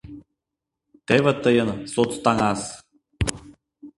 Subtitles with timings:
[1.07, 2.61] Теве тыйын соцтаҥас!